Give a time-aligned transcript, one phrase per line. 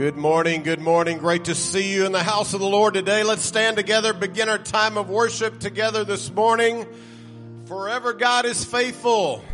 [0.00, 1.18] Good morning, good morning.
[1.18, 3.22] Great to see you in the house of the Lord today.
[3.22, 6.86] Let's stand together, begin our time of worship together this morning.
[7.66, 9.44] Forever God is faithful.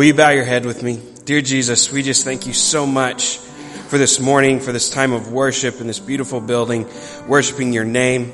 [0.00, 0.98] Will you bow your head with me?
[1.26, 5.30] Dear Jesus, we just thank you so much for this morning, for this time of
[5.30, 6.88] worship in this beautiful building,
[7.28, 8.32] worshiping your name,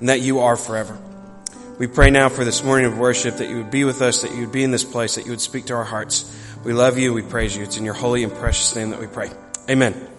[0.00, 0.98] and that you are forever.
[1.78, 4.32] We pray now for this morning of worship that you would be with us, that
[4.32, 6.30] you would be in this place, that you would speak to our hearts.
[6.64, 7.14] We love you.
[7.14, 7.62] We praise you.
[7.62, 9.30] It's in your holy and precious name that we pray.
[9.70, 10.09] Amen.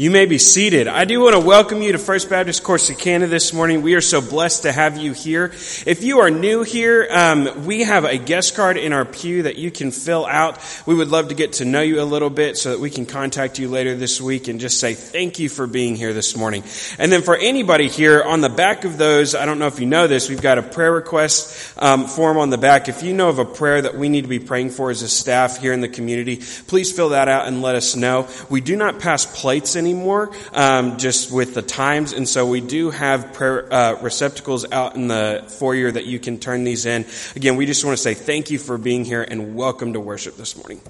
[0.00, 0.88] You may be seated.
[0.88, 3.82] I do want to welcome you to First Baptist Corsicana this morning.
[3.82, 5.52] We are so blessed to have you here.
[5.84, 9.56] If you are new here, um, we have a guest card in our pew that
[9.56, 10.58] you can fill out.
[10.86, 13.04] We would love to get to know you a little bit so that we can
[13.04, 16.64] contact you later this week and just say thank you for being here this morning.
[16.98, 19.86] And then for anybody here, on the back of those, I don't know if you
[19.86, 22.88] know this, we've got a prayer request um, form on the back.
[22.88, 25.10] If you know of a prayer that we need to be praying for as a
[25.10, 28.28] staff here in the community, please fill that out and let us know.
[28.48, 32.12] We do not pass plates anymore anymore, um, just with the times.
[32.12, 36.38] And so we do have prayer, uh, receptacles out in the foyer that you can
[36.38, 37.06] turn these in.
[37.34, 40.36] Again, we just want to say thank you for being here and welcome to worship
[40.36, 40.80] this morning.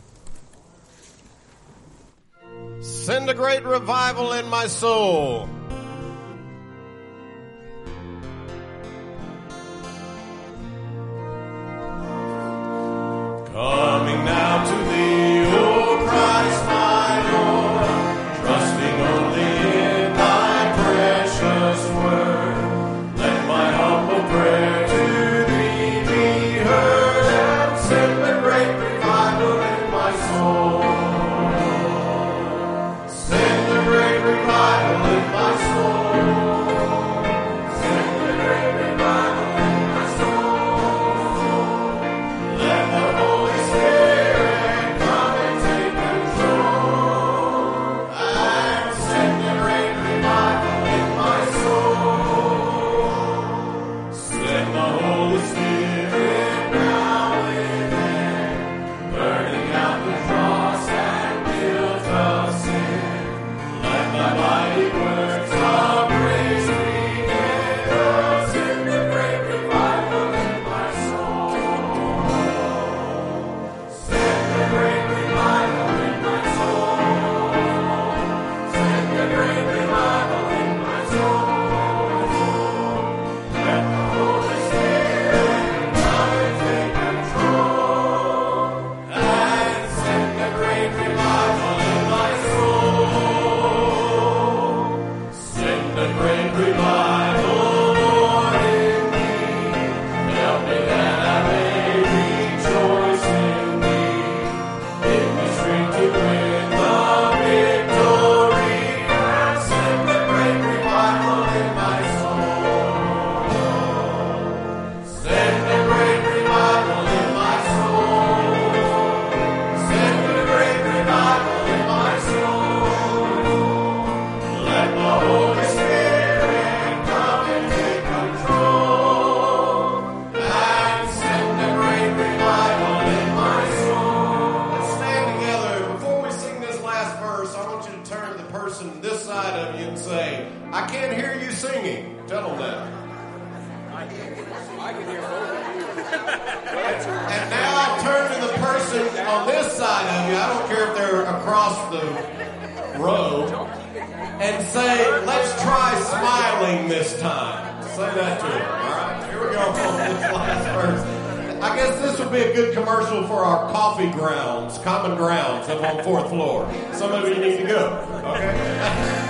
[2.81, 5.49] Send a great revival in my soul.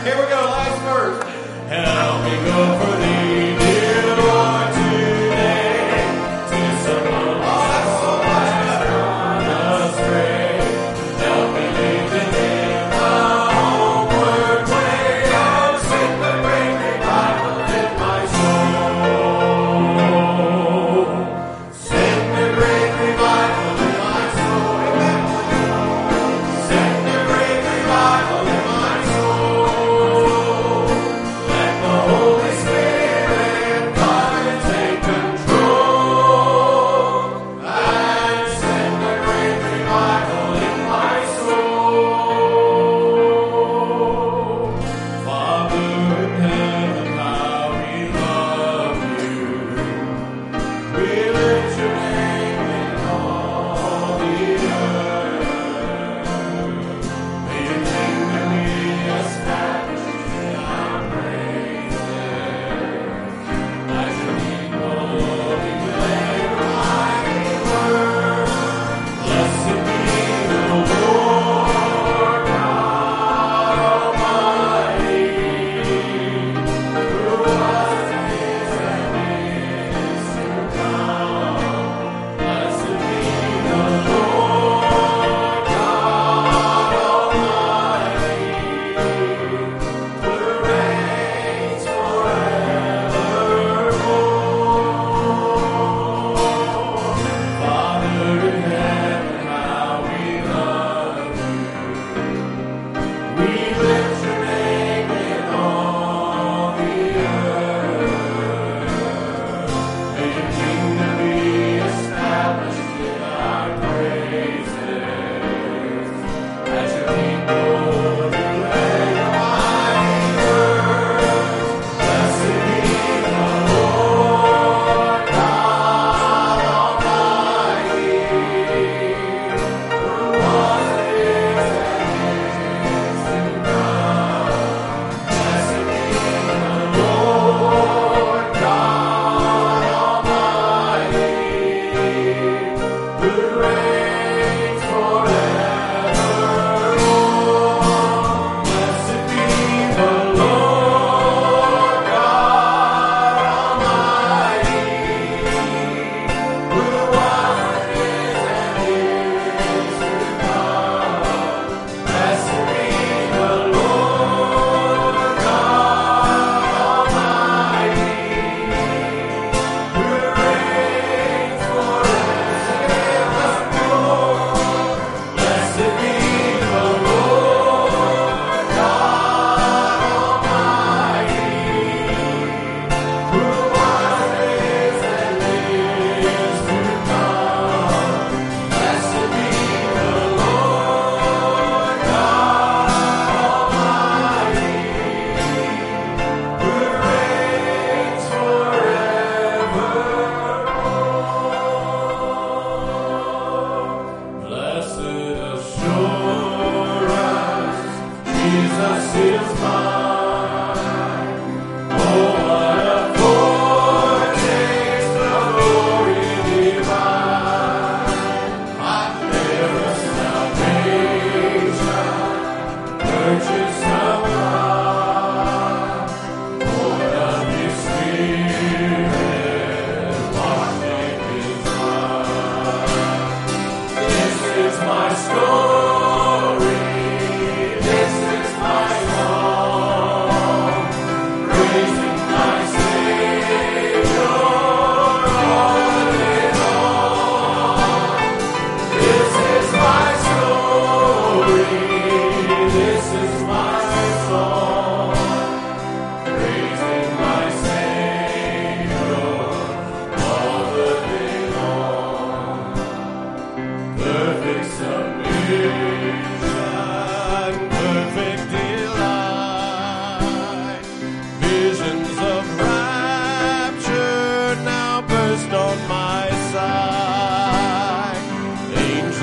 [0.03, 1.23] Here we go, last verse.
[1.69, 3.20] Help me go for thee.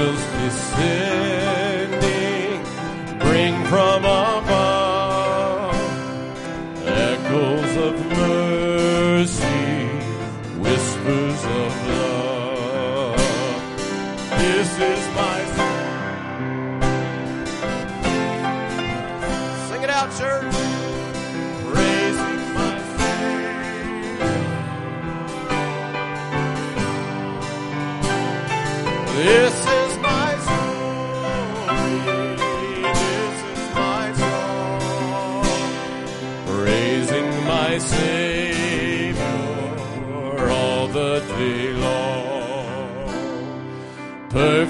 [0.08, 2.00] angels descending,
[3.20, 4.06] bring from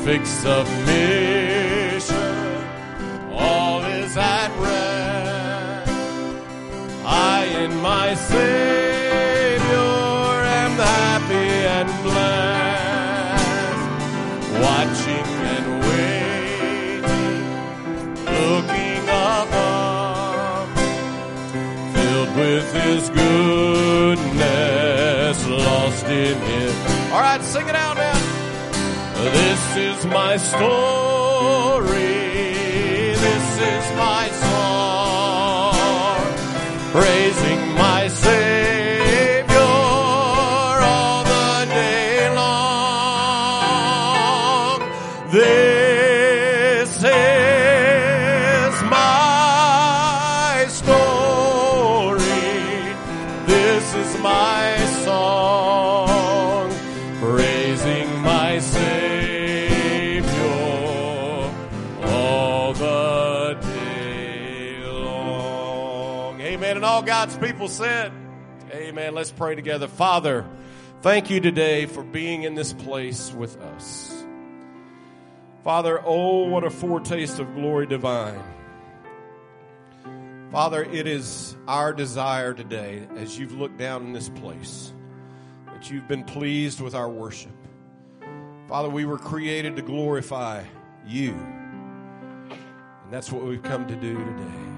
[0.08, 2.16] perfect submission,
[3.34, 5.92] all is at rest.
[7.06, 9.66] I in my Savior
[10.60, 13.44] am happy and blessed,
[14.64, 17.04] watching and waiting,
[18.24, 20.70] looking above,
[21.94, 24.28] filled with His goodness,
[25.48, 26.74] lost in Him.
[27.12, 27.97] All right, sing it out.
[29.34, 31.92] This is my story.
[33.26, 34.17] This is my
[67.26, 68.12] people said,
[68.72, 69.16] Amen.
[69.16, 69.88] Let's pray together.
[69.88, 70.46] Father,
[71.02, 74.14] thank you today for being in this place with us.
[75.64, 78.44] Father, oh, what a foretaste of glory divine.
[80.52, 84.94] Father, it is our desire today, as you've looked down in this place,
[85.66, 87.52] that you've been pleased with our worship.
[88.68, 90.64] Father, we were created to glorify
[91.06, 91.32] you.
[91.32, 94.77] And that's what we've come to do today.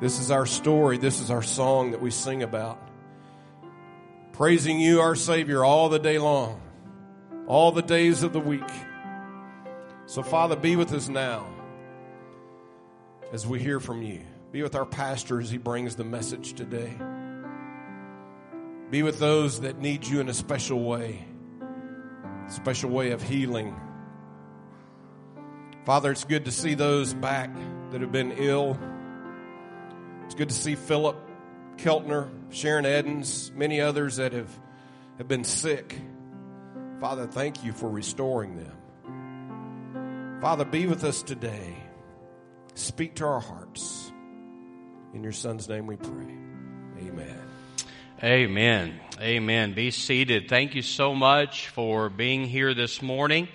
[0.00, 0.96] This is our story.
[0.96, 2.80] This is our song that we sing about.
[4.32, 6.62] Praising you, our Savior, all the day long,
[7.48, 8.70] all the days of the week.
[10.06, 11.48] So, Father, be with us now
[13.32, 14.20] as we hear from you.
[14.52, 16.96] Be with our pastor as he brings the message today.
[18.90, 21.26] Be with those that need you in a special way,
[22.46, 23.78] special way of healing.
[25.84, 27.50] Father, it's good to see those back
[27.90, 28.78] that have been ill
[30.28, 31.16] it's good to see Philip
[31.78, 34.50] Keltner, Sharon Edens, many others that have,
[35.16, 35.98] have been sick.
[37.00, 40.38] Father, thank you for restoring them.
[40.42, 41.78] Father, be with us today.
[42.74, 44.12] Speak to our hearts.
[45.14, 46.36] In your son's name we pray.
[47.06, 47.40] Amen.
[48.22, 49.00] Amen.
[49.18, 49.72] Amen.
[49.72, 50.50] Be seated.
[50.50, 53.48] Thank you so much for being here this morning.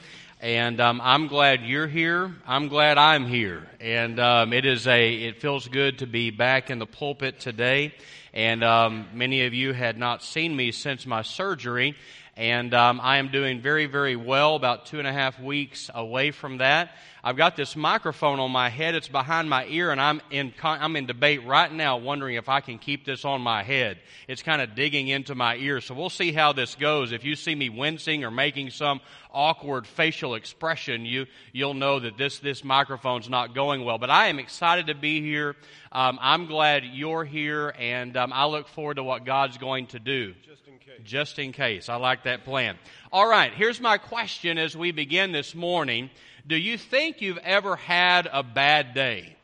[0.43, 2.35] And um, I'm glad you're here.
[2.45, 3.65] I'm glad I'm here.
[3.79, 5.13] And um, it is a.
[5.13, 7.93] It feels good to be back in the pulpit today.
[8.33, 11.95] And um, many of you had not seen me since my surgery.
[12.35, 14.55] and um, I am doing very, very well.
[14.55, 16.89] About two and a half weeks away from that.
[17.23, 18.95] I've got this microphone on my head.
[18.95, 22.59] It's behind my ear, and I'm in I'm in debate right now, wondering if I
[22.59, 23.99] can keep this on my head.
[24.27, 27.13] It's kind of digging into my ear, so we'll see how this goes.
[27.13, 28.99] If you see me wincing or making some
[29.33, 33.97] awkward facial expression, you you'll know that this this microphone's not going well.
[33.97, 35.55] But I am excited to be here.
[35.91, 39.99] Um, I'm glad you're here, and um, I look forward to what God's going to
[39.99, 40.33] do.
[40.45, 41.01] Just in case.
[41.03, 41.89] Just in case.
[41.89, 42.77] I like that plan.
[43.11, 46.09] All right, here's my question as we begin this morning.
[46.45, 49.35] Do you think you've ever had a bad day?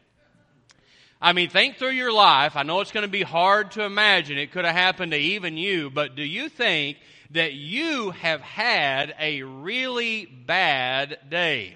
[1.21, 2.55] I mean, think through your life.
[2.55, 4.37] I know it's going to be hard to imagine.
[4.37, 6.97] It could have happened to even you, but do you think
[7.31, 11.75] that you have had a really bad day?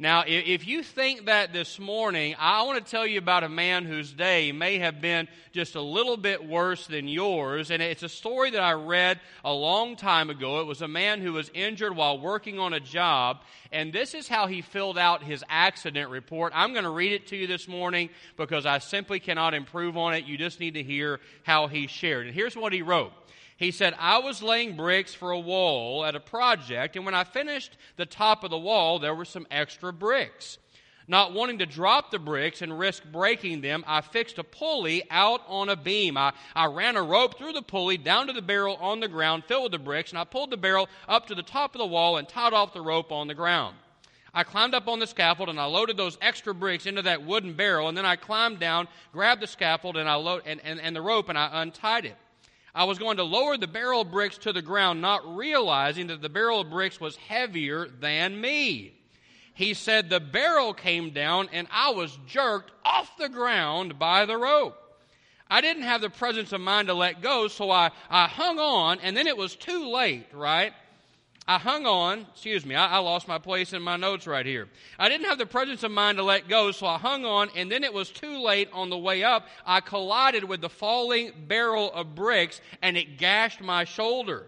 [0.00, 3.84] Now, if you think that this morning, I want to tell you about a man
[3.84, 7.70] whose day may have been just a little bit worse than yours.
[7.70, 10.62] And it's a story that I read a long time ago.
[10.62, 13.42] It was a man who was injured while working on a job.
[13.72, 16.54] And this is how he filled out his accident report.
[16.56, 20.14] I'm going to read it to you this morning because I simply cannot improve on
[20.14, 20.24] it.
[20.24, 22.24] You just need to hear how he shared.
[22.24, 23.12] And here's what he wrote.
[23.56, 27.24] He said, I was laying bricks for a wall at a project, and when I
[27.24, 30.58] finished the top of the wall, there were some extra bricks.
[31.08, 35.42] Not wanting to drop the bricks and risk breaking them, I fixed a pulley out
[35.48, 36.16] on a beam.
[36.16, 39.44] I, I ran a rope through the pulley down to the barrel on the ground
[39.44, 41.86] filled with the bricks, and I pulled the barrel up to the top of the
[41.86, 43.74] wall and tied off the rope on the ground.
[44.32, 47.54] I climbed up on the scaffold and I loaded those extra bricks into that wooden
[47.54, 50.94] barrel, and then I climbed down, grabbed the scaffold and I load and, and, and
[50.94, 52.16] the rope and I untied it.
[52.74, 56.22] I was going to lower the barrel of bricks to the ground, not realizing that
[56.22, 58.94] the barrel of bricks was heavier than me.
[59.54, 64.38] He said the barrel came down and I was jerked off the ground by the
[64.38, 64.76] rope.
[65.50, 69.00] I didn't have the presence of mind to let go, so I, I hung on,
[69.00, 70.72] and then it was too late, right?
[71.46, 74.68] I hung on, excuse me, I, I, lost my place in my notes right here.
[74.98, 77.70] I didn't have the presence of mind to let go, so I hung on, and
[77.70, 79.48] then it was too late on the way up.
[79.66, 84.46] I collided with the falling barrel of bricks, and it gashed my shoulder.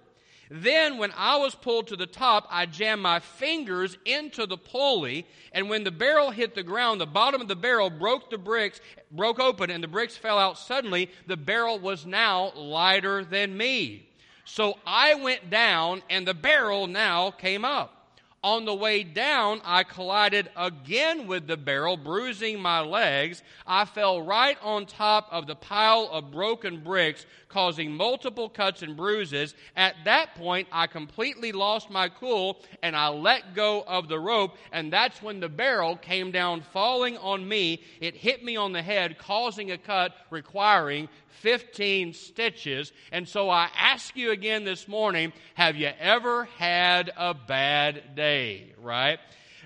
[0.54, 5.26] Then, when I was pulled to the top, I jammed my fingers into the pulley,
[5.52, 8.78] and when the barrel hit the ground, the bottom of the barrel broke the bricks,
[9.10, 11.10] broke open, and the bricks fell out suddenly.
[11.26, 14.10] The barrel was now lighter than me.
[14.44, 18.02] So I went down, and the barrel now came up.
[18.44, 23.40] On the way down, I collided again with the barrel, bruising my legs.
[23.68, 28.96] I fell right on top of the pile of broken bricks, causing multiple cuts and
[28.96, 29.54] bruises.
[29.76, 34.56] At that point, I completely lost my cool and I let go of the rope,
[34.72, 37.82] and that's when the barrel came down, falling on me.
[38.00, 41.08] It hit me on the head, causing a cut requiring
[41.40, 42.92] 15 stitches.
[43.10, 48.72] And so I ask you again this morning have you ever had a bad day,
[48.80, 49.18] right?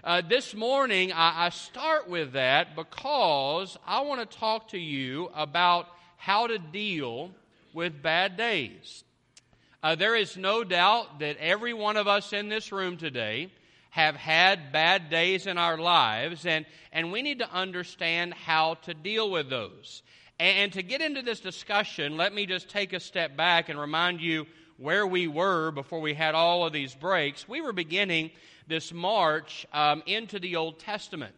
[0.02, 5.30] Uh, this morning, I, I start with that because I want to talk to you
[5.34, 7.32] about how to deal
[7.76, 9.04] with bad days.
[9.82, 13.52] Uh, there is no doubt that every one of us in this room today
[13.90, 18.94] have had bad days in our lives, and, and we need to understand how to
[18.94, 20.02] deal with those.
[20.40, 24.22] And to get into this discussion, let me just take a step back and remind
[24.22, 24.46] you
[24.78, 27.46] where we were before we had all of these breaks.
[27.46, 28.30] We were beginning
[28.66, 31.34] this march um, into the Old Testament.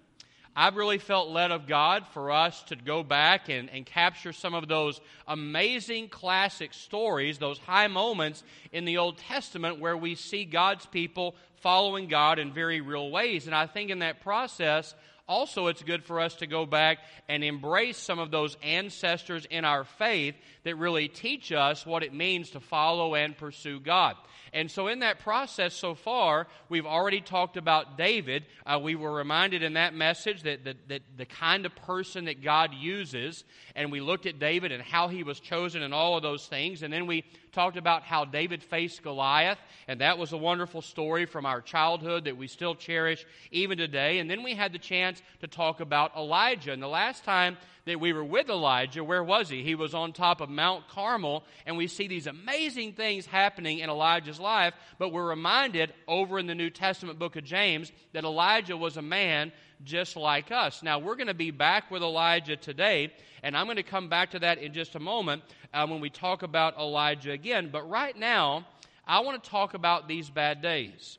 [0.60, 4.54] I've really felt led of God for us to go back and, and capture some
[4.54, 8.42] of those amazing classic stories, those high moments
[8.72, 13.46] in the Old Testament where we see God's people following God in very real ways.
[13.46, 14.96] And I think in that process,
[15.28, 19.64] also, it's good for us to go back and embrace some of those ancestors in
[19.64, 20.34] our faith
[20.68, 24.16] that really teach us what it means to follow and pursue God.
[24.52, 28.44] And so, in that process so far, we've already talked about David.
[28.64, 32.42] Uh, we were reminded in that message that, that, that the kind of person that
[32.42, 36.22] God uses, and we looked at David and how he was chosen and all of
[36.22, 36.82] those things.
[36.82, 41.26] And then we talked about how David faced Goliath, and that was a wonderful story
[41.26, 44.18] from our childhood that we still cherish even today.
[44.18, 46.72] And then we had the chance to talk about Elijah.
[46.72, 47.56] And the last time
[47.88, 49.62] that we were with Elijah, where was he?
[49.62, 53.88] He was on top of Mount Carmel, and we see these amazing things happening in
[53.88, 58.76] Elijah's life, but we're reminded over in the New Testament book of James that Elijah
[58.76, 59.52] was a man
[59.84, 60.82] just like us.
[60.82, 64.32] Now, we're going to be back with Elijah today, and I'm going to come back
[64.32, 67.70] to that in just a moment uh, when we talk about Elijah again.
[67.72, 68.66] But right now,
[69.06, 71.18] I want to talk about these bad days.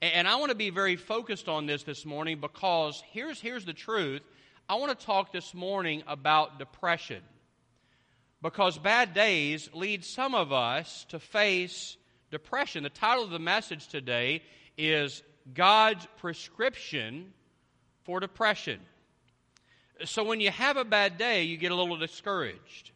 [0.00, 3.72] And I want to be very focused on this this morning because here's, here's the
[3.72, 4.20] truth.
[4.66, 7.20] I want to talk this morning about depression.
[8.40, 11.98] Because bad days lead some of us to face
[12.30, 12.82] depression.
[12.82, 14.42] The title of the message today
[14.78, 15.22] is
[15.52, 17.34] God's Prescription
[18.04, 18.80] for Depression.
[20.06, 22.90] So when you have a bad day, you get a little discouraged.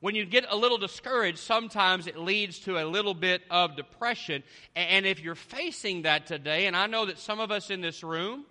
[0.00, 4.42] When you get a little discouraged, sometimes it leads to a little bit of depression.
[4.74, 8.02] And if you're facing that today, and I know that some of us in this
[8.02, 8.46] room,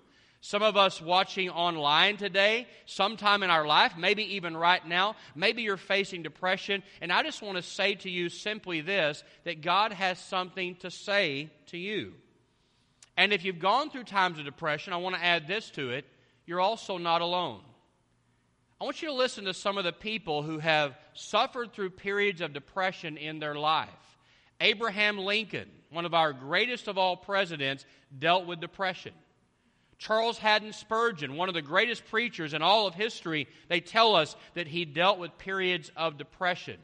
[0.47, 5.61] some of us watching online today, sometime in our life, maybe even right now, maybe
[5.61, 6.83] you're facing depression.
[7.01, 10.89] And I just want to say to you simply this that God has something to
[10.89, 12.13] say to you.
[13.17, 16.05] And if you've gone through times of depression, I want to add this to it
[16.45, 17.59] you're also not alone.
[18.79, 22.39] I want you to listen to some of the people who have suffered through periods
[22.39, 23.89] of depression in their life.
[24.61, 27.85] Abraham Lincoln, one of our greatest of all presidents,
[28.17, 29.11] dealt with depression.
[29.97, 34.35] Charles Haddon Spurgeon, one of the greatest preachers in all of history, they tell us
[34.53, 36.77] that he dealt with periods of depression.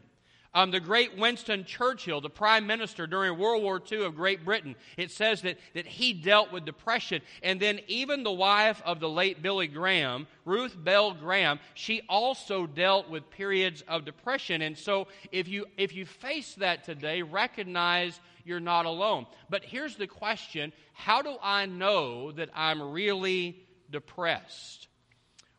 [0.56, 4.76] Um, the great Winston Churchill, the prime minister during World War II of Great Britain,
[4.98, 7.24] it says that, that he dealt with depression.
[7.42, 12.68] And then even the wife of the late Billy Graham, Ruth Bell Graham, she also
[12.68, 14.62] dealt with periods of depression.
[14.62, 19.26] And so if you, if you face that today, recognize you're not alone.
[19.50, 23.58] But here's the question How do I know that I'm really
[23.90, 24.88] depressed?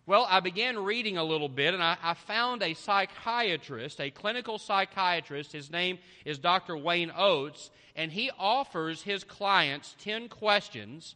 [0.07, 4.59] Well, I began reading a little bit and I, I, found a psychiatrist, a clinical
[4.59, 5.51] psychiatrist.
[5.53, 6.77] His name is Dr.
[6.77, 11.15] Wayne Oates, and he offers his clients 10 questions.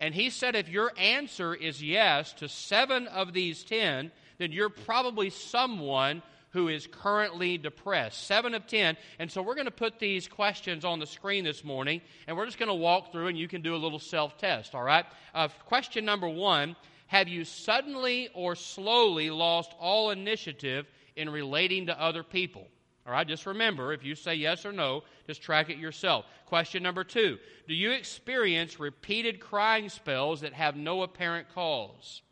[0.00, 4.68] And he said if your answer is yes to seven of these 10, then you're
[4.68, 6.22] probably someone
[6.56, 8.26] who is currently depressed.
[8.26, 8.96] Seven of 10.
[9.18, 12.46] And so we're going to put these questions on the screen this morning, and we're
[12.46, 15.04] just going to walk through and you can do a little self test, all right?
[15.34, 16.74] Uh, question number one
[17.08, 22.66] have you suddenly or slowly lost all initiative in relating to other people?
[23.06, 26.24] All right, just remember if you say yes or no, just track it yourself.
[26.46, 27.38] Question number two
[27.68, 32.22] Do you experience repeated crying spells that have no apparent cause?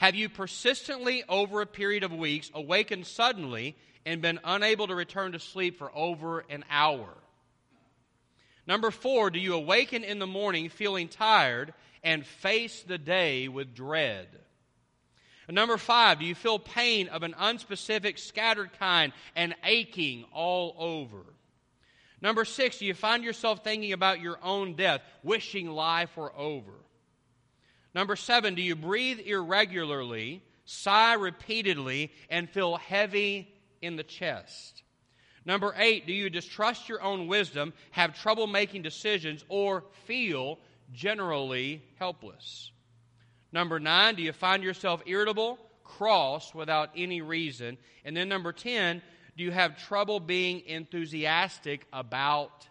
[0.00, 5.32] Have you persistently, over a period of weeks, awakened suddenly and been unable to return
[5.32, 7.10] to sleep for over an hour?
[8.66, 13.74] Number four, do you awaken in the morning feeling tired and face the day with
[13.74, 14.26] dread.
[15.50, 21.26] Number five, do you feel pain of an unspecific, scattered kind and aching all over?
[22.22, 26.72] Number six, do you find yourself thinking about your own death, wishing life were over?
[27.94, 34.82] Number seven, do you breathe irregularly, sigh repeatedly, and feel heavy in the chest?
[35.44, 40.58] Number eight, do you distrust your own wisdom, have trouble making decisions, or feel
[40.92, 42.72] generally helpless.
[43.52, 47.78] Number nine, do you find yourself irritable, cross without any reason?
[48.04, 49.02] And then number 10,
[49.36, 52.68] do you have trouble being enthusiastic about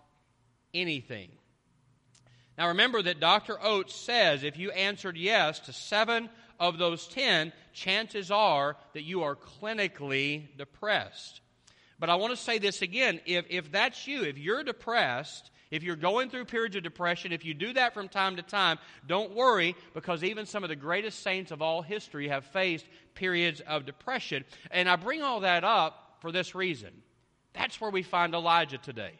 [0.73, 1.29] anything?
[2.59, 3.57] Now remember that Dr.
[3.63, 9.23] Oates says if you answered yes to seven of those 10, chances are that you
[9.23, 11.39] are clinically depressed.
[11.99, 15.83] But I want to say this again if, if that's you, if you're depressed, if
[15.83, 19.33] you're going through periods of depression, if you do that from time to time, don't
[19.33, 23.85] worry because even some of the greatest saints of all history have faced periods of
[23.85, 24.43] depression.
[24.69, 26.91] And I bring all that up for this reason.
[27.53, 29.13] That's where we find Elijah today.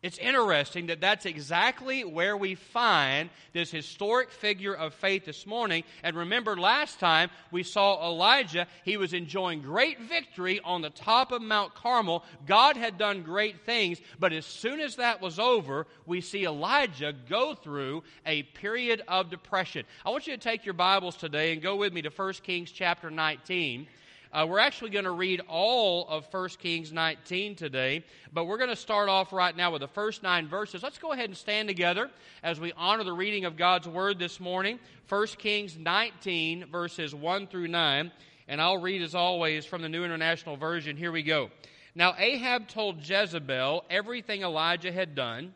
[0.00, 5.82] It's interesting that that's exactly where we find this historic figure of faith this morning.
[6.04, 11.32] And remember, last time we saw Elijah, he was enjoying great victory on the top
[11.32, 12.24] of Mount Carmel.
[12.46, 17.12] God had done great things, but as soon as that was over, we see Elijah
[17.28, 19.84] go through a period of depression.
[20.06, 22.70] I want you to take your Bibles today and go with me to 1 Kings
[22.70, 23.88] chapter 19.
[24.30, 28.68] Uh, we're actually going to read all of 1 Kings 19 today, but we're going
[28.68, 30.82] to start off right now with the first nine verses.
[30.82, 32.10] Let's go ahead and stand together
[32.42, 34.78] as we honor the reading of God's Word this morning.
[35.08, 38.12] 1 Kings 19, verses 1 through 9.
[38.48, 40.98] And I'll read as always from the New International Version.
[40.98, 41.50] Here we go.
[41.94, 45.54] Now, Ahab told Jezebel everything Elijah had done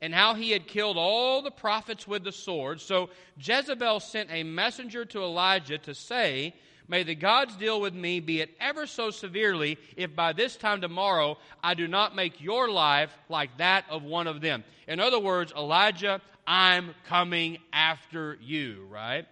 [0.00, 2.80] and how he had killed all the prophets with the sword.
[2.80, 6.54] So Jezebel sent a messenger to Elijah to say,
[6.88, 10.80] May the gods deal with me, be it ever so severely, if by this time
[10.80, 14.64] tomorrow I do not make your life like that of one of them.
[14.86, 19.26] In other words, Elijah, I'm coming after you, right?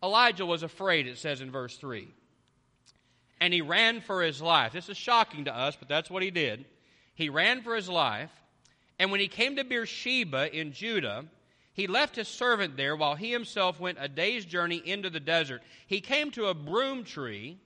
[0.00, 2.06] Elijah was afraid, it says in verse 3.
[3.40, 4.72] And he ran for his life.
[4.72, 6.64] This is shocking to us, but that's what he did.
[7.16, 8.30] He ran for his life.
[9.00, 11.24] And when he came to Beersheba in Judah,
[11.78, 15.62] he left his servant there while he himself went a day's journey into the desert.
[15.86, 17.60] He came to a broom tree,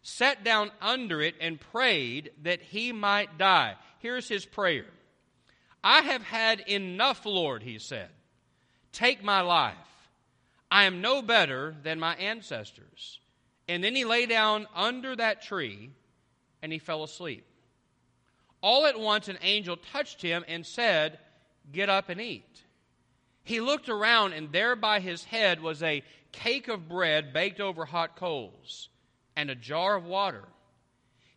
[0.00, 3.74] sat down under it, and prayed that he might die.
[3.98, 4.86] Here's his prayer
[5.84, 8.08] I have had enough, Lord, he said.
[8.90, 9.76] Take my life.
[10.70, 13.20] I am no better than my ancestors.
[13.68, 15.90] And then he lay down under that tree
[16.62, 17.44] and he fell asleep.
[18.62, 21.18] All at once, an angel touched him and said,
[21.70, 22.62] Get up and eat.
[23.48, 27.86] He looked around, and there by his head was a cake of bread baked over
[27.86, 28.90] hot coals
[29.36, 30.44] and a jar of water.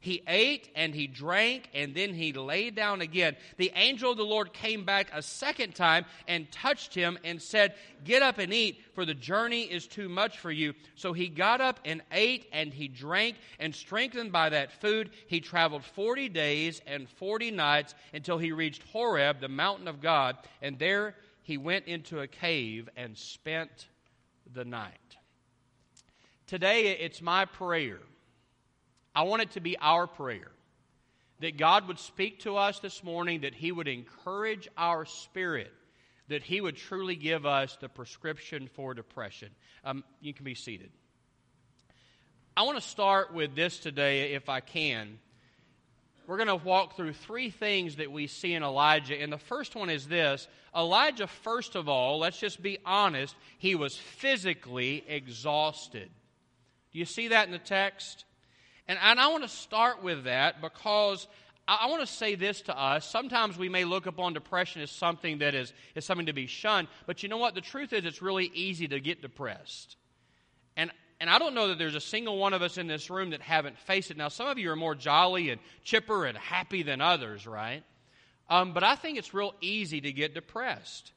[0.02, 3.38] He ate and he drank and then he lay down again.
[3.56, 7.76] The angel of the Lord came back a second time and touched him and said,
[8.04, 10.74] Get up and eat, for the journey is too much for you.
[10.96, 15.40] So he got up and ate and he drank, and strengthened by that food, he
[15.40, 20.78] traveled 40 days and 40 nights until he reached Horeb, the mountain of God, and
[20.78, 23.88] there he went into a cave and spent
[24.54, 25.18] the night.
[26.48, 28.00] Today, it's my prayer
[29.14, 30.52] I want it to be our prayer
[31.40, 35.72] that God would speak to us this morning, that He would encourage our spirit,
[36.30, 39.50] that He would truly give us the prescription for depression.
[39.84, 40.92] Um, you can be seated.
[42.56, 45.20] I want to start with this today, if I can.
[46.28, 49.20] We're going to walk through three things that we see in Elijah.
[49.20, 53.76] And the first one is this Elijah, first of all, let's just be honest, he
[53.76, 56.10] was physically exhausted.
[56.92, 58.26] Do you see that in the text?
[58.88, 61.28] And, and I want to start with that because
[61.68, 63.10] I, I want to say this to us.
[63.10, 66.88] Sometimes we may look upon depression as something that is, is something to be shunned,
[67.06, 67.56] but you know what?
[67.56, 69.96] The truth is, it's really easy to get depressed.
[70.76, 73.30] And, and I don't know that there's a single one of us in this room
[73.30, 74.18] that haven't faced it.
[74.18, 77.84] Now, some of you are more jolly and chipper and happy than others, right?
[78.50, 81.12] Um, but I think it's real easy to get depressed.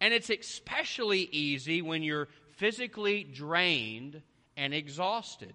[0.00, 4.22] And it's especially easy when you're physically drained
[4.56, 5.52] and exhausted.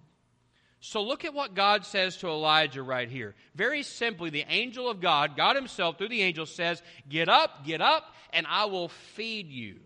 [0.78, 3.34] So look at what God says to Elijah right here.
[3.56, 7.80] Very simply, the angel of God, God Himself through the angel says, Get up, get
[7.80, 9.80] up, and I will feed you.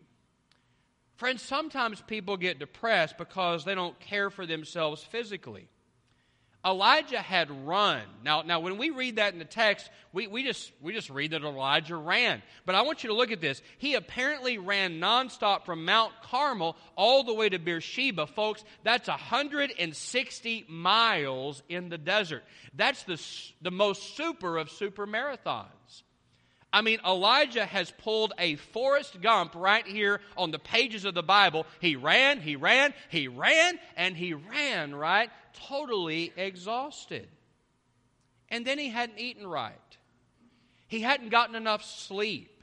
[1.16, 5.68] Friends, sometimes people get depressed because they don't care for themselves physically.
[6.64, 8.00] Elijah had run.
[8.24, 11.32] Now, now when we read that in the text, we, we, just, we just read
[11.32, 12.42] that Elijah ran.
[12.64, 13.60] But I want you to look at this.
[13.76, 18.26] He apparently ran nonstop from Mount Carmel all the way to Beersheba.
[18.26, 22.44] Folks, that's 160 miles in the desert.
[22.74, 23.22] That's the,
[23.60, 26.02] the most super of super marathons.
[26.74, 31.22] I mean, Elijah has pulled a Forrest Gump right here on the pages of the
[31.22, 31.66] Bible.
[31.80, 35.30] He ran, he ran, he ran, and he ran, right?
[35.68, 37.28] Totally exhausted.
[38.48, 39.72] And then he hadn't eaten right.
[40.88, 42.60] He hadn't gotten enough sleep.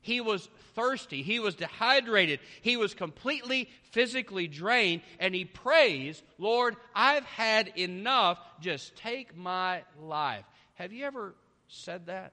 [0.00, 1.20] He was thirsty.
[1.20, 2.40] He was dehydrated.
[2.62, 5.02] He was completely physically drained.
[5.18, 8.38] And he prays, Lord, I've had enough.
[8.62, 10.46] Just take my life.
[10.76, 11.34] Have you ever
[11.68, 12.32] said that?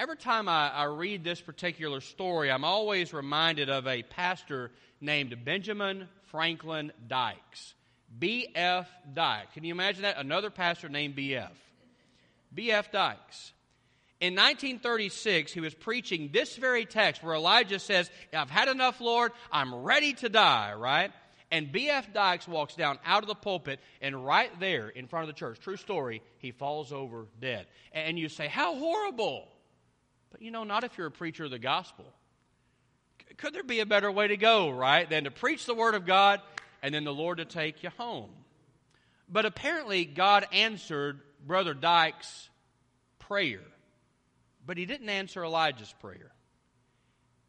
[0.00, 5.44] Every time I, I, read this particular story, I'm always reminded of a pastor named
[5.44, 7.74] Benjamin Franklin Dykes.
[8.16, 8.88] B.F.
[9.12, 9.54] Dykes.
[9.54, 10.16] Can you imagine that?
[10.16, 11.50] Another pastor named B.F.
[12.54, 12.92] B.F.
[12.92, 13.52] Dykes.
[14.20, 19.32] In 1936, he was preaching this very text where Elijah says, I've had enough, Lord.
[19.50, 21.10] I'm ready to die, right?
[21.50, 22.12] And B.F.
[22.12, 25.58] Dykes walks down out of the pulpit, and right there in front of the church,
[25.58, 27.66] true story, he falls over dead.
[27.92, 29.48] And you say, How horrible!
[30.30, 32.04] But you know, not if you're a preacher of the gospel.
[33.36, 36.06] Could there be a better way to go, right, than to preach the word of
[36.06, 36.40] God
[36.82, 38.30] and then the Lord to take you home?
[39.28, 42.48] But apparently, God answered Brother Dyke's
[43.18, 43.62] prayer,
[44.66, 46.32] but he didn't answer Elijah's prayer.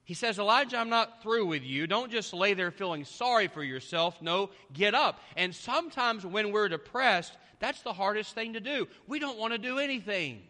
[0.04, 1.86] He says, Elijah, I'm not through with you.
[1.86, 4.22] Don't just lay there feeling sorry for yourself.
[4.24, 5.20] No, get up.
[5.38, 8.88] And sometimes when we're depressed, that's the hardest thing to do.
[9.06, 10.42] We don't want to do anything.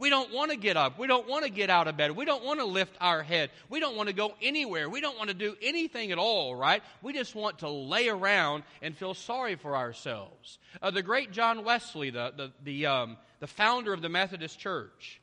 [0.00, 0.98] We don't want to get up.
[0.98, 2.12] We don't want to get out of bed.
[2.12, 3.50] We don't want to lift our head.
[3.68, 4.88] We don't want to go anywhere.
[4.88, 6.82] We don't want to do anything at all, right?
[7.02, 10.58] We just want to lay around and feel sorry for ourselves.
[10.80, 15.20] Uh, the great John Wesley, the, the, the, um, the founder of the Methodist Church,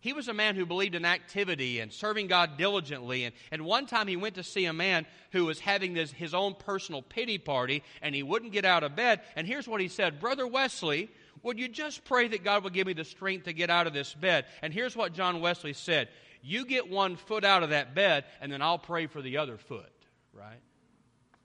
[0.00, 3.24] he was a man who believed in activity and serving God diligently.
[3.24, 6.32] And, and one time he went to see a man who was having this, his
[6.32, 9.20] own personal pity party, and he wouldn't get out of bed.
[9.34, 11.10] And here's what he said Brother Wesley,
[11.46, 13.92] would you just pray that God will give me the strength to get out of
[13.92, 14.46] this bed?
[14.62, 16.08] And here's what John Wesley said
[16.42, 19.56] You get one foot out of that bed, and then I'll pray for the other
[19.56, 19.92] foot,
[20.32, 20.60] right?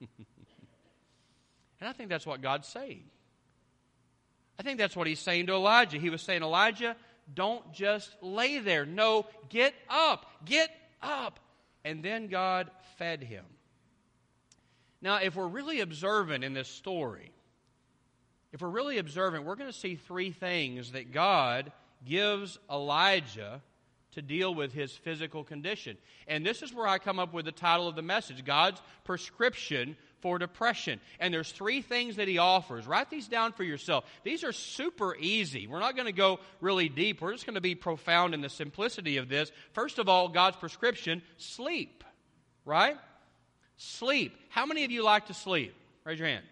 [0.00, 3.04] and I think that's what God's saying.
[4.58, 5.98] I think that's what he's saying to Elijah.
[5.98, 6.96] He was saying, Elijah,
[7.32, 8.84] don't just lay there.
[8.84, 10.26] No, get up.
[10.44, 11.38] Get up.
[11.84, 13.44] And then God fed him.
[15.00, 17.32] Now, if we're really observant in this story,
[18.52, 21.72] if we're really observant, we're going to see three things that God
[22.04, 23.62] gives Elijah
[24.12, 25.96] to deal with his physical condition.
[26.28, 29.96] And this is where I come up with the title of the message God's prescription
[30.20, 31.00] for depression.
[31.18, 32.86] And there's three things that he offers.
[32.86, 34.04] Write these down for yourself.
[34.22, 35.66] These are super easy.
[35.66, 37.20] We're not going to go really deep.
[37.20, 39.50] We're just going to be profound in the simplicity of this.
[39.72, 42.04] First of all, God's prescription, sleep.
[42.64, 42.98] Right?
[43.78, 44.36] Sleep.
[44.50, 45.74] How many of you like to sleep?
[46.04, 46.44] Raise your hand.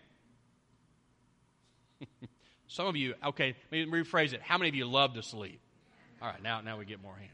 [2.68, 4.40] Some of you, okay, let me rephrase it.
[4.42, 5.60] How many of you love to sleep?
[6.22, 7.30] All right, now, now we get more hands.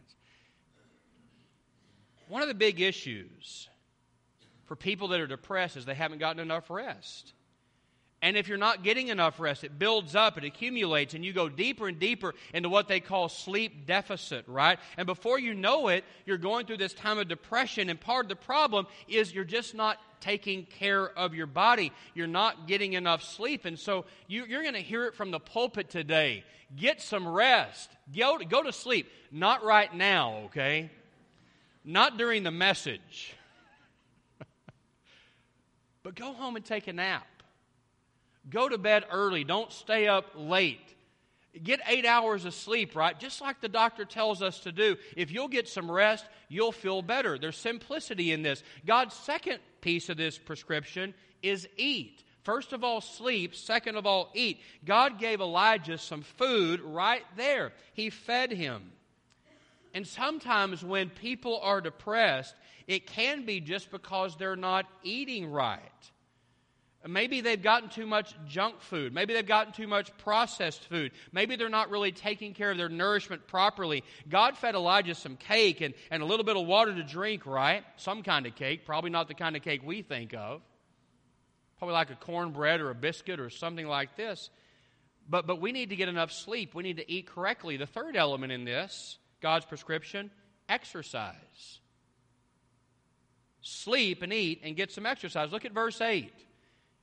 [2.29, 3.69] One of the big issues
[4.65, 7.35] for people that are depressed is they haven't gotten enough rest.
[8.23, 11.51] And if you're not getting enough rest, it builds up, it accumulates, and you go
[11.51, 14.79] deeper and deeper into what they call sleep deficit, right?
[14.97, 18.31] And before you know it, you're going through this time of depression, and part of
[18.31, 21.93] the problem is you're just not taking care of your body.
[22.15, 23.65] You're not getting enough sleep.
[23.65, 26.43] And so you, are going to hear it from the pulpit today.
[26.75, 27.91] Get some rest.
[28.17, 29.09] Go, go to sleep.
[29.31, 30.91] Not right now, okay?
[31.85, 33.35] Not during the message.
[36.03, 37.27] but go home and take a nap.
[38.49, 39.45] Go to bed early.
[39.45, 40.95] Don't stay up late.
[41.63, 43.19] Get eight hours of sleep, right?
[43.19, 44.97] Just like the doctor tells us to do.
[45.17, 47.39] If you'll get some rest, you'll feel better.
[47.39, 48.63] There's simplicity in this.
[48.85, 52.23] God's second piece of this prescription is eat.
[52.43, 53.55] First of all, sleep.
[53.55, 54.61] Second of all, eat.
[54.85, 57.73] God gave Elijah some food right there.
[57.95, 58.93] He fed him.
[59.95, 62.55] And sometimes when people are depressed,
[62.87, 65.81] it can be just because they're not eating right.
[67.07, 69.13] Maybe they've gotten too much junk food.
[69.15, 71.13] Maybe they've gotten too much processed food.
[71.31, 74.03] Maybe they're not really taking care of their nourishment properly.
[74.29, 77.85] God fed Elijah some cake and, and a little bit of water to drink, right?
[77.97, 80.63] Some kind of cake, probably not the kind of cake we think of.
[81.79, 84.51] Probably like a cornbread or a biscuit or something like this.
[85.29, 86.75] But, but we need to get enough sleep.
[86.75, 87.77] We need to eat correctly.
[87.77, 90.31] The third element in this, God's prescription,
[90.69, 91.81] exercise.
[93.61, 95.53] Sleep and eat and get some exercise.
[95.53, 96.33] Look at verse 8.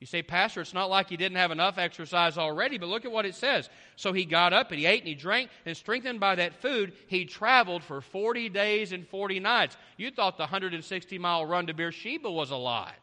[0.04, 3.12] You say, Pastor, it's not like he didn't have enough exercise already, but look at
[3.14, 3.70] what it says.
[3.96, 6.92] So he got up and he ate and he drank, and strengthened by that food,
[7.08, 9.78] he traveled for 40 days and 40 nights.
[9.96, 12.98] You thought the 160 mile run to Beersheba was a lot.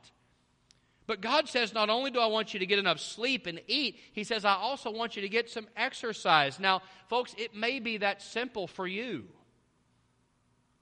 [1.06, 3.98] But God says, not only do I want you to get enough sleep and eat,
[4.12, 6.60] He says, I also want you to get some exercise.
[6.60, 9.24] Now, folks, it may be that simple for you.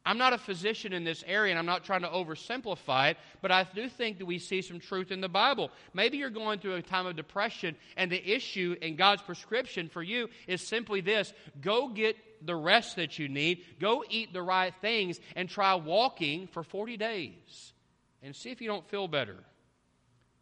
[0.09, 3.53] I'm not a physician in this area, and I'm not trying to oversimplify it, but
[3.53, 5.71] I do think that we see some truth in the Bible.
[5.93, 10.03] Maybe you're going through a time of depression, and the issue in God's prescription for
[10.03, 14.73] you is simply this go get the rest that you need, go eat the right
[14.81, 17.75] things, and try walking for 40 days
[18.23, 19.37] and see if you don't feel better.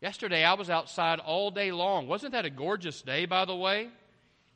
[0.01, 2.07] Yesterday, I was outside all day long.
[2.07, 3.89] Wasn't that a gorgeous day, by the way?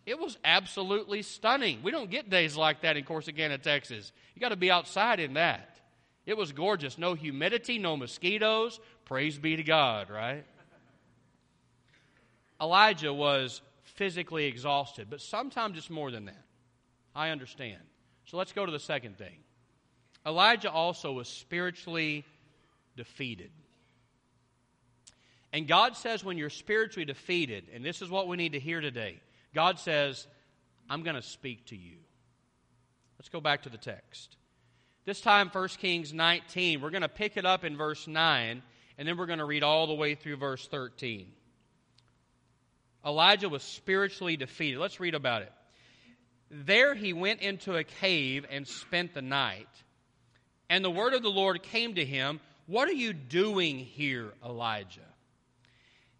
[0.06, 1.82] It was absolutely stunning.
[1.82, 4.12] We don't get days like that in Corsicana, Texas.
[4.34, 5.76] You got to be outside in that.
[6.26, 6.98] It was gorgeous.
[6.98, 8.80] No humidity, no mosquitoes.
[9.04, 10.44] Praise be to God, right?
[12.60, 16.44] Elijah was physically exhausted, but sometimes it's more than that.
[17.14, 17.80] I understand.
[18.26, 19.36] So let's go to the second thing.
[20.26, 22.24] Elijah also was spiritually
[22.96, 23.50] defeated.
[25.52, 28.80] And God says when you're spiritually defeated, and this is what we need to hear
[28.80, 29.20] today
[29.54, 30.26] God says,
[30.88, 31.96] I'm going to speak to you.
[33.18, 34.36] Let's go back to the text.
[35.04, 38.62] This time, 1 Kings 19, we're going to pick it up in verse 9,
[38.98, 41.32] and then we're going to read all the way through verse 13.
[43.04, 44.78] Elijah was spiritually defeated.
[44.78, 45.52] Let's read about it.
[46.50, 49.68] There he went into a cave and spent the night.
[50.68, 55.00] And the word of the Lord came to him What are you doing here, Elijah?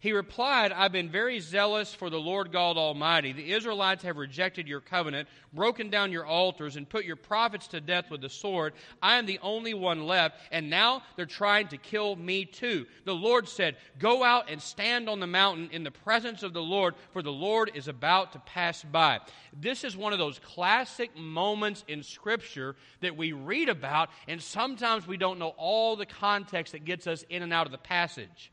[0.01, 3.33] He replied, I've been very zealous for the Lord God Almighty.
[3.33, 7.81] The Israelites have rejected your covenant, broken down your altars, and put your prophets to
[7.81, 8.73] death with the sword.
[8.99, 12.87] I am the only one left, and now they're trying to kill me too.
[13.05, 16.63] The Lord said, Go out and stand on the mountain in the presence of the
[16.63, 19.19] Lord, for the Lord is about to pass by.
[19.53, 25.05] This is one of those classic moments in Scripture that we read about, and sometimes
[25.05, 28.51] we don't know all the context that gets us in and out of the passage.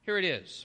[0.00, 0.64] Here it is.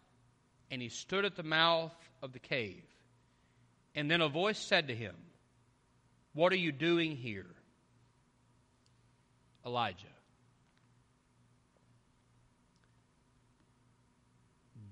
[0.71, 1.93] and he stood at the mouth
[2.23, 2.81] of the cave.
[3.93, 5.15] And then a voice said to him,
[6.33, 7.45] What are you doing here?
[9.65, 10.07] Elijah.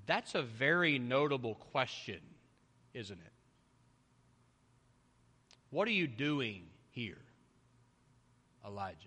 [0.06, 2.20] That's a very notable question,
[2.94, 3.32] isn't it?
[5.70, 7.22] What are you doing here,
[8.66, 8.98] Elijah?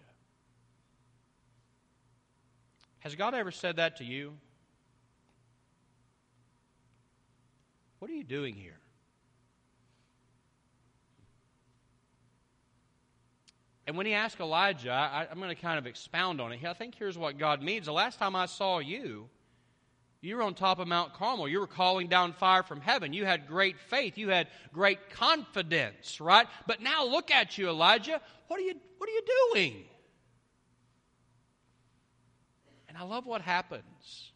[3.01, 4.35] Has God ever said that to you?
[8.03, 8.80] What are you doing here?
[13.86, 16.64] And when he asked Elijah, I, am going to kind of expound on it.
[16.64, 17.86] I think here's what God means.
[17.86, 19.28] The last time I saw you,
[20.20, 21.46] you were on top of Mount Carmel.
[21.46, 23.12] You were calling down fire from heaven.
[23.12, 24.18] You had great faith.
[24.18, 26.48] You had great confidence, right?
[26.66, 28.20] But now look at you, Elijah.
[28.48, 29.22] What are you, what are you
[29.53, 29.84] doing?
[32.88, 34.32] And I love what happens.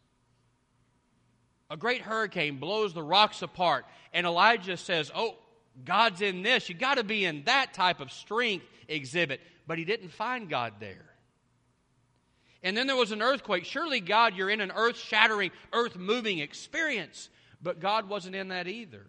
[1.69, 5.35] A great hurricane blows the rocks apart, and Elijah says, Oh,
[5.83, 6.69] God's in this.
[6.69, 9.41] You got to be in that type of strength exhibit.
[9.67, 11.05] But he didn't find God there.
[12.63, 13.65] And then there was an earthquake.
[13.65, 17.29] Surely, God, you're in an earth shattering, earth moving experience.
[17.61, 19.05] But God wasn't in that either.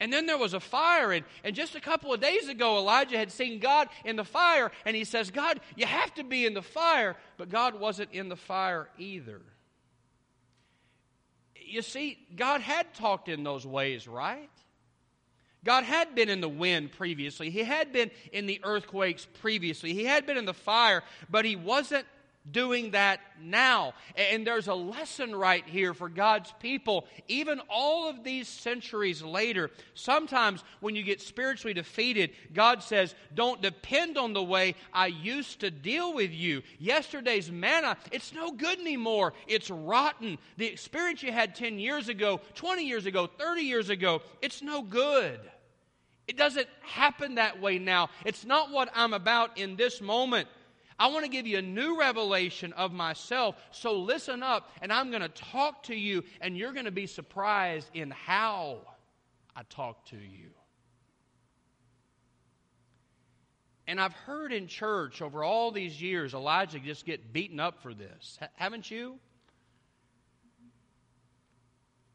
[0.00, 3.16] And then there was a fire, and, and just a couple of days ago, Elijah
[3.16, 6.52] had seen God in the fire, and he says, God, you have to be in
[6.52, 9.40] the fire, but God wasn't in the fire either.
[11.66, 14.50] You see, God had talked in those ways, right?
[15.64, 17.50] God had been in the wind previously.
[17.50, 19.94] He had been in the earthquakes previously.
[19.94, 22.06] He had been in the fire, but he wasn't
[22.50, 23.94] doing that now.
[24.16, 29.70] And there's a lesson right here for God's people, even all of these centuries later.
[29.94, 35.60] Sometimes when you get spiritually defeated, God says, Don't depend on the way I used
[35.60, 36.62] to deal with you.
[36.78, 39.32] Yesterday's manna, it's no good anymore.
[39.46, 40.38] It's rotten.
[40.56, 44.82] The experience you had 10 years ago, 20 years ago, 30 years ago, it's no
[44.82, 45.40] good.
[46.26, 48.08] It doesn't happen that way now.
[48.24, 50.48] It's not what I'm about in this moment.
[50.98, 53.56] I want to give you a new revelation of myself.
[53.72, 57.06] So listen up, and I'm going to talk to you, and you're going to be
[57.06, 58.78] surprised in how
[59.56, 60.50] I talk to you.
[63.86, 67.92] And I've heard in church over all these years Elijah just get beaten up for
[67.92, 68.38] this.
[68.40, 69.18] H- haven't you?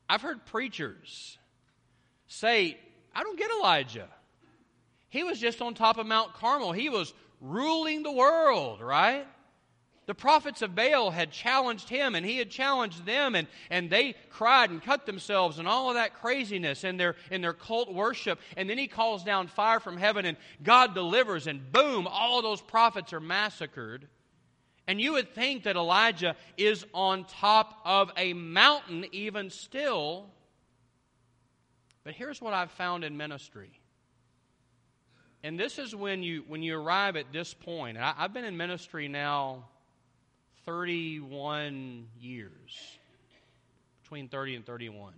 [0.09, 1.37] I've heard preachers
[2.27, 2.77] say,
[3.13, 4.07] I don't get Elijah.
[5.09, 6.71] He was just on top of Mount Carmel.
[6.71, 9.25] He was ruling the world, right?
[10.09, 14.15] The prophets of Baal had challenged him and he had challenged them and, and they
[14.31, 18.39] cried and cut themselves and all of that craziness in their, in their cult worship.
[18.57, 22.59] And then he calls down fire from heaven and God delivers and boom, all those
[22.59, 24.07] prophets are massacred.
[24.87, 30.31] And you would think that Elijah is on top of a mountain even still.
[32.03, 33.69] But here's what I've found in ministry
[35.43, 37.97] and this is when you when you arrive at this point.
[37.97, 39.65] I, I've been in ministry now
[40.65, 42.97] 31 years,
[44.03, 45.13] between 30 and 31.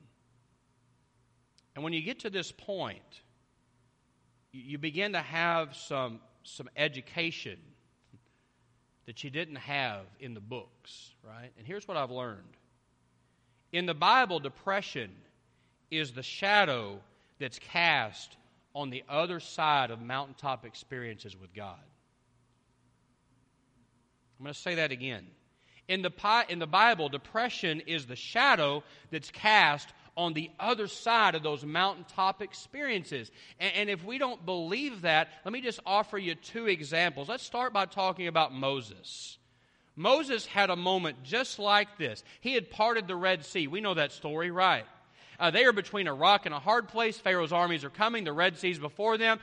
[1.75, 3.21] And when you get to this point,
[4.51, 7.57] you, you begin to have some some education
[9.07, 11.51] that you didn't have in the books, right?
[11.57, 12.57] And here's what I've learned.
[13.71, 15.11] In the Bible, depression
[15.89, 16.99] is the shadow
[17.39, 18.37] that's cast
[18.73, 21.79] on the other side of mountaintop experiences with God.
[24.39, 25.27] I'm going to say that again.
[25.87, 31.35] In the, in the Bible, depression is the shadow that's cast on the other side
[31.35, 33.31] of those mountaintop experiences.
[33.59, 37.29] And, and, if we don't believe that, let me just offer you two examples.
[37.29, 39.37] Let's start by talking about Moses.
[39.95, 42.23] Moses had a moment just like this.
[42.39, 43.67] He had parted the Red Sea.
[43.67, 44.85] We know that story, right?
[45.41, 47.17] Uh, they are between a rock and a hard place.
[47.17, 48.23] Pharaoh's armies are coming.
[48.23, 49.39] The Red Sea's before them.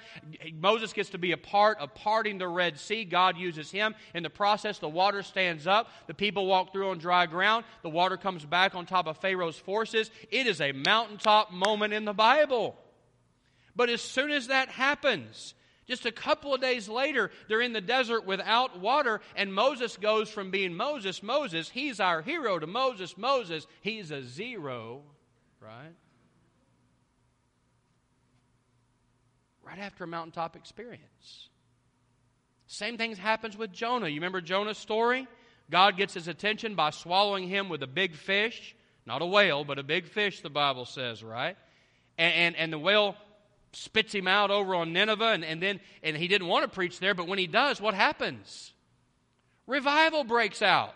[0.55, 3.05] Moses gets to be a part of parting the Red Sea.
[3.05, 3.97] God uses him.
[4.15, 5.89] In the process, the water stands up.
[6.07, 7.65] The people walk through on dry ground.
[7.83, 10.09] The water comes back on top of Pharaoh's forces.
[10.31, 12.77] It is a mountaintop moment in the Bible.
[13.75, 15.55] But as soon as that happens,
[15.89, 20.29] just a couple of days later, they're in the desert without water, and Moses goes
[20.29, 25.03] from being Moses, Moses, he's our hero, to Moses, Moses, he's a zero
[25.61, 25.95] right?
[29.63, 31.49] Right after a mountaintop experience.
[32.67, 34.09] Same thing happens with Jonah.
[34.09, 35.27] You remember Jonah's story?
[35.71, 38.75] God gets his attention by swallowing him with a big fish.
[39.07, 41.57] Not a whale, but a big fish, the Bible says, right?
[42.19, 43.17] And, and, and the whale
[43.73, 47.01] spits him out over on Nineveh, and, and then and he didn't want to preach
[47.01, 48.73] there, but when he does, what happens?
[49.67, 50.95] Revival breaks out.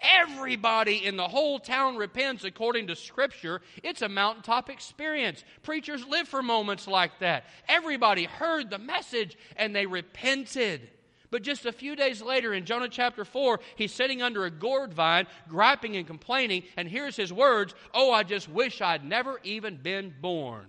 [0.00, 3.60] Everybody in the whole town repents according to Scripture.
[3.82, 5.44] It's a mountaintop experience.
[5.62, 7.44] Preachers live for moments like that.
[7.68, 10.88] Everybody heard the message and they repented.
[11.30, 14.94] But just a few days later in Jonah chapter 4, he's sitting under a gourd
[14.94, 19.76] vine, griping and complaining, and here's his words Oh, I just wish I'd never even
[19.76, 20.66] been born.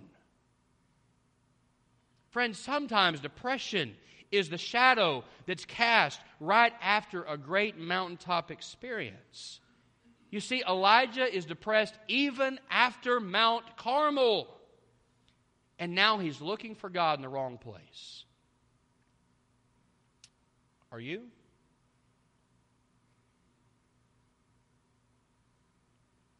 [2.30, 3.96] Friends, sometimes depression
[4.30, 9.60] is the shadow that's cast right after a great mountaintop experience.
[10.30, 14.48] You see, Elijah is depressed even after Mount Carmel.
[15.78, 18.24] And now he's looking for God in the wrong place.
[20.90, 21.22] Are you?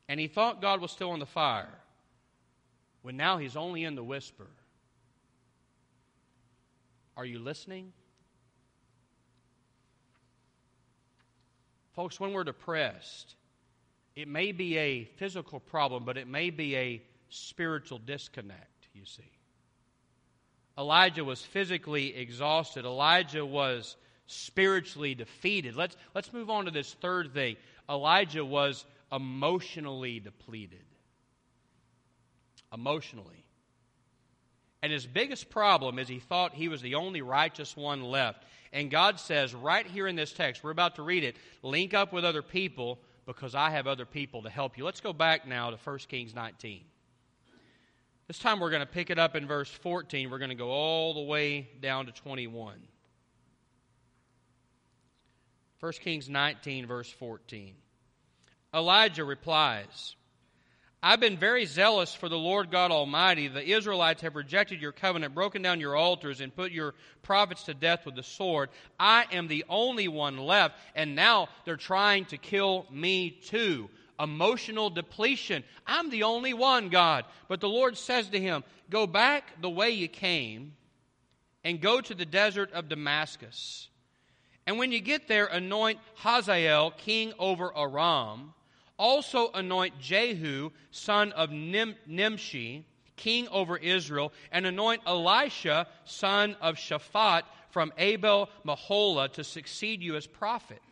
[0.09, 1.79] And he thought God was still in the fire,
[3.03, 4.49] when now he's only in the whisper.
[7.17, 7.93] Are you listening?
[12.01, 13.35] Folks, when we're depressed,
[14.17, 19.31] it may be a physical problem, but it may be a spiritual disconnect, you see.
[20.79, 22.87] Elijah was physically exhausted.
[22.87, 25.77] Elijah was spiritually defeated.
[25.77, 27.57] Let's, let's move on to this third thing.
[27.87, 30.87] Elijah was emotionally depleted.
[32.73, 33.45] Emotionally.
[34.81, 38.43] And his biggest problem is he thought he was the only righteous one left.
[38.73, 42.13] And God says, right here in this text, we're about to read it, link up
[42.13, 44.85] with other people because I have other people to help you.
[44.85, 46.83] Let's go back now to 1 Kings 19.
[48.29, 50.31] This time we're going to pick it up in verse 14.
[50.31, 52.77] We're going to go all the way down to 21.
[55.81, 57.75] 1 Kings 19, verse 14.
[58.73, 60.15] Elijah replies,
[61.03, 63.49] I've been very zealous for the Lord God Almighty.
[63.49, 67.75] The Israelites have rejected your covenant, broken down your altars, and put your prophets to
[67.75, 68.69] death with the sword.
[68.99, 73.89] I am the only one left, and now they're trying to kill me too.
[74.19, 75.65] Emotional depletion.
[75.87, 77.25] I'm the only one, God.
[77.49, 80.75] But the Lord says to him, Go back the way you came
[81.65, 83.89] and go to the desert of Damascus.
[84.67, 88.53] And when you get there, anoint Hazael king over Aram
[89.01, 92.85] also anoint Jehu, son of Nim- Nimshi,
[93.17, 100.17] king over Israel, and anoint Elisha, son of Shaphat, from Abel Meholah, to succeed you
[100.17, 100.83] as prophet.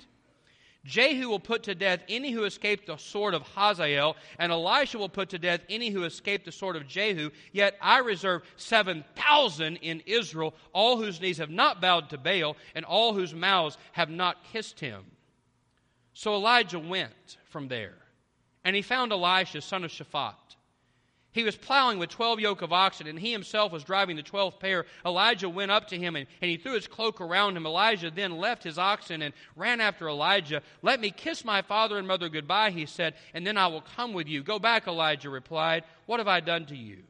[0.85, 5.09] Jehu will put to death any who escaped the sword of Hazael, and Elisha will
[5.09, 7.31] put to death any who escaped the sword of Jehu.
[7.53, 12.87] Yet I reserve 7,000 in Israel, all whose knees have not bowed to Baal, and
[12.87, 15.05] all whose mouths have not kissed him.
[16.19, 17.95] So Elijah went from there,
[18.65, 20.35] and he found Elisha, son of Shaphat.
[21.31, 24.59] He was plowing with 12 yoke of oxen, and he himself was driving the 12th
[24.59, 24.87] pair.
[25.07, 27.65] Elijah went up to him, and, and he threw his cloak around him.
[27.65, 30.61] Elijah then left his oxen and ran after Elijah.
[30.83, 34.13] Let me kiss my father and mother goodbye, he said, and then I will come
[34.13, 34.43] with you.
[34.43, 35.85] Go back, Elijah replied.
[36.07, 37.05] What have I done to you?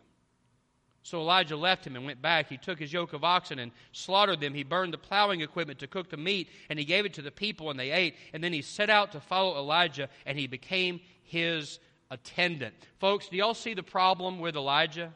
[1.09, 2.51] So Elijah left him and went back.
[2.51, 4.53] He took his yoke of oxen and slaughtered them.
[4.53, 7.31] He burned the plowing equipment to cook the meat, and he gave it to the
[7.31, 8.15] people, and they ate.
[8.35, 11.79] And then he set out to follow Elijah, and he became his
[12.11, 12.75] attendant.
[12.99, 15.15] Folks, do y'all see the problem with Elijah?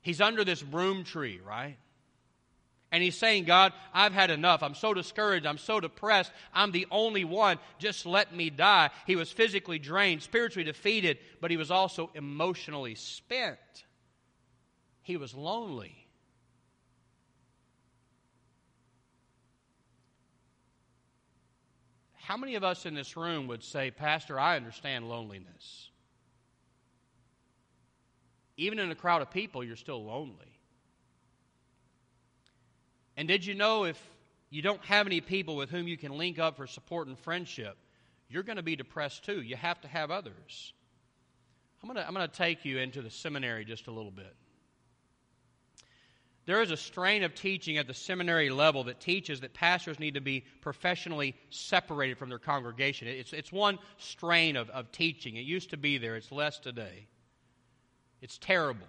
[0.00, 1.76] He's under this broom tree, right?
[2.92, 4.62] And he's saying, God, I've had enough.
[4.62, 5.44] I'm so discouraged.
[5.44, 6.30] I'm so depressed.
[6.54, 7.58] I'm the only one.
[7.80, 8.90] Just let me die.
[9.08, 13.58] He was physically drained, spiritually defeated, but he was also emotionally spent.
[15.02, 16.06] He was lonely.
[22.30, 25.90] How many of us in this room would say, Pastor, I understand loneliness?
[28.56, 30.58] Even in a crowd of people, you're still lonely.
[33.16, 34.00] And did you know if
[34.48, 37.76] you don't have any people with whom you can link up for support and friendship,
[38.28, 39.40] you're going to be depressed too.
[39.40, 40.72] You have to have others.
[41.82, 44.36] I'm going to, I'm going to take you into the seminary just a little bit.
[46.46, 50.14] There is a strain of teaching at the seminary level that teaches that pastors need
[50.14, 53.08] to be professionally separated from their congregation.
[53.08, 55.36] It's, it's one strain of, of teaching.
[55.36, 57.06] It used to be there, it's less today.
[58.22, 58.86] It's terrible.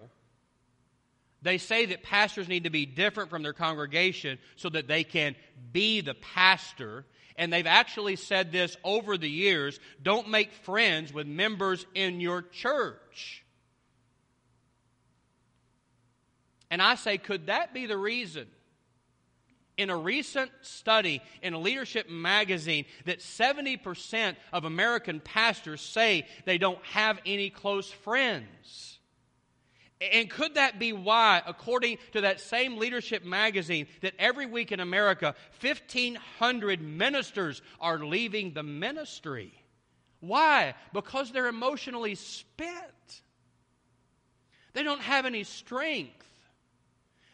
[1.42, 5.36] They say that pastors need to be different from their congregation so that they can
[5.72, 7.06] be the pastor.
[7.36, 12.44] And they've actually said this over the years don't make friends with members in your
[12.44, 13.44] church.
[16.72, 18.48] And I say, could that be the reason?
[19.78, 26.58] In a recent study in a leadership magazine, that 70% of American pastors say they
[26.58, 29.00] don't have any close friends.
[30.00, 34.80] And could that be why, according to that same leadership magazine, that every week in
[34.80, 39.54] America, 1,500 ministers are leaving the ministry?
[40.22, 40.74] Why?
[40.94, 43.22] Because they're emotionally spent.
[44.74, 46.31] They don't have any strength.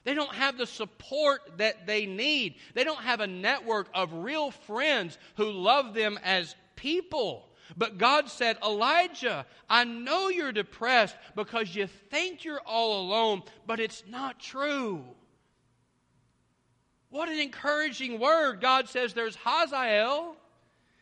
[0.08, 2.56] They don't have the support that they need.
[2.74, 7.46] They don't have a network of real friends who love them as people.
[7.76, 13.82] But God said, Elijah, I know you're depressed because you think you're all alone, but
[13.82, 15.04] it's not true.
[17.10, 18.62] What an encouraging word.
[18.62, 20.38] God says there's Hazael,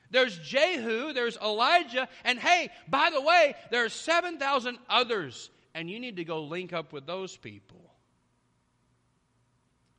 [0.09, 5.99] there's Jehu, there's Elijah, and hey, by the way, there are 7,000 others, and you
[5.99, 7.84] need to go link up with those people.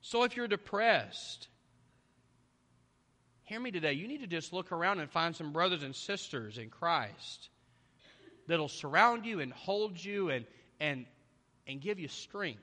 [0.07, 1.49] So if you're depressed,
[3.43, 3.95] hear me today.
[3.95, 7.49] You need to just look around and find some brothers and sisters in Christ
[8.47, 10.47] that'll surround you and hold you and,
[10.79, 11.07] and,
[11.67, 12.63] and give you strength.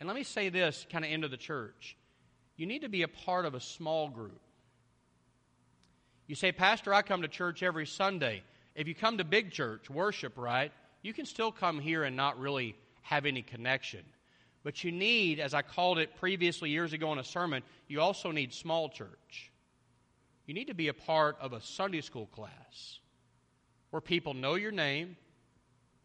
[0.00, 1.96] And let me say this kind of into the church.
[2.56, 4.40] You need to be a part of a small group.
[6.26, 8.42] You say, Pastor, I come to church every Sunday.
[8.74, 10.72] If you come to big church, worship, right,
[11.02, 14.00] you can still come here and not really have any connection.
[14.68, 18.32] But you need, as I called it previously years ago in a sermon, you also
[18.32, 19.50] need small church.
[20.44, 23.00] You need to be a part of a Sunday school class
[23.88, 25.16] where people know your name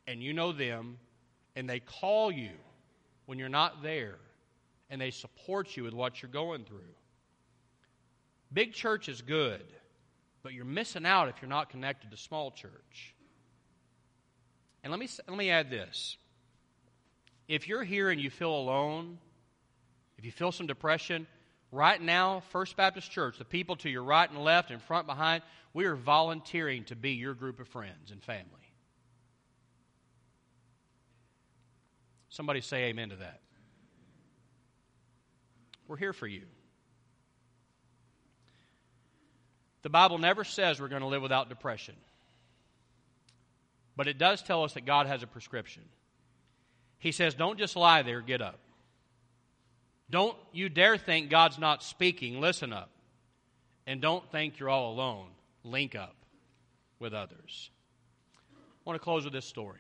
[0.08, 0.98] and you know them
[1.58, 2.52] and they call you
[3.26, 4.16] when you're not there
[4.90, 6.96] and they support you with what you're going through.
[8.54, 9.66] Big church is good,
[10.42, 13.14] but you're missing out if you're not connected to small church.
[14.86, 16.16] And let me, let me add this
[17.48, 19.18] if you're here and you feel alone,
[20.18, 21.28] if you feel some depression,
[21.72, 25.44] right now, First Baptist Church, the people to your right and left and front behind,
[25.74, 28.46] we are volunteering to be your group of friends and family.
[32.30, 33.42] Somebody say amen to that.
[35.88, 36.44] We're here for you.
[39.84, 41.96] The Bible never says we're going to live without depression,
[43.98, 45.84] but it does tell us that God has a prescription.
[47.04, 48.60] He says, Don't just lie there, get up.
[50.10, 52.90] Don't you dare think God's not speaking, listen up.
[53.86, 55.28] And don't think you're all alone,
[55.66, 56.16] link up
[57.00, 57.70] with others.
[58.56, 59.80] I want to close with this story.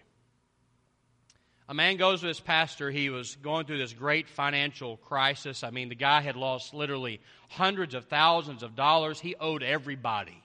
[1.70, 2.92] A man goes to his pastor.
[2.92, 5.64] He was going through this great financial crisis.
[5.64, 9.22] I mean, the guy had lost literally hundreds of thousands of dollars.
[9.22, 10.44] He owed everybody.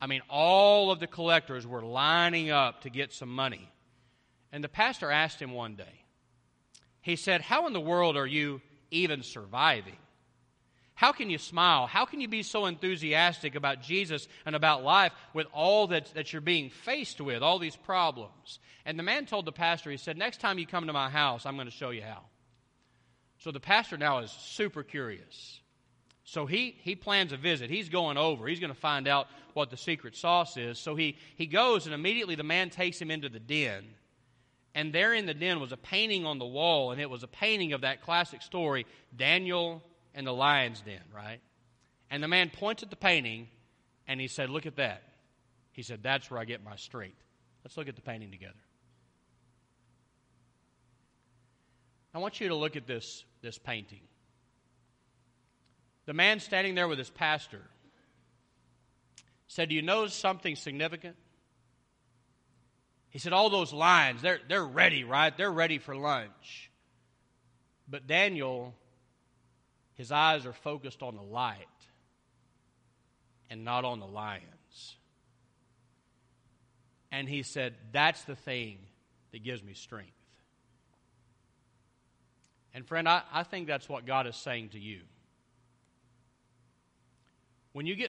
[0.00, 3.70] I mean, all of the collectors were lining up to get some money.
[4.52, 6.04] And the pastor asked him one day,
[7.00, 9.96] he said, How in the world are you even surviving?
[10.94, 11.86] How can you smile?
[11.86, 16.32] How can you be so enthusiastic about Jesus and about life with all that, that
[16.32, 18.58] you're being faced with, all these problems?
[18.84, 21.46] And the man told the pastor, he said, Next time you come to my house,
[21.46, 22.22] I'm going to show you how.
[23.38, 25.60] So the pastor now is super curious.
[26.24, 27.70] So he, he plans a visit.
[27.70, 28.48] He's going over.
[28.48, 30.78] He's going to find out what the secret sauce is.
[30.78, 33.84] So he, he goes, and immediately the man takes him into the den.
[34.78, 37.26] And there in the den was a painting on the wall, and it was a
[37.26, 39.82] painting of that classic story, Daniel
[40.14, 41.40] and the lion's den, right?
[42.12, 43.48] And the man points at the painting
[44.06, 45.02] and he said, Look at that.
[45.72, 47.20] He said, That's where I get my strength.
[47.64, 48.54] Let's look at the painting together.
[52.14, 54.02] I want you to look at this, this painting.
[56.06, 57.62] The man standing there with his pastor
[59.48, 61.16] said, Do you notice something significant?
[63.10, 65.36] He said, All those lions, they're, they're ready, right?
[65.36, 66.70] They're ready for lunch.
[67.88, 68.74] But Daniel,
[69.94, 71.66] his eyes are focused on the light
[73.50, 74.96] and not on the lions.
[77.10, 78.78] And he said, That's the thing
[79.32, 80.12] that gives me strength.
[82.74, 85.00] And friend, I, I think that's what God is saying to you.
[87.72, 88.06] When you get